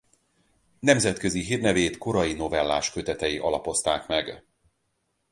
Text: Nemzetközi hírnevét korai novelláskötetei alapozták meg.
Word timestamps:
Nemzetközi 0.79 1.39
hírnevét 1.41 1.97
korai 1.97 2.33
novelláskötetei 2.33 3.37
alapozták 3.37 4.07
meg. 4.07 4.45